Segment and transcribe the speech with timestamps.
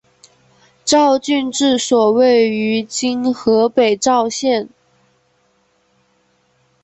[0.83, 4.67] 赵郡治所位于今河北赵县。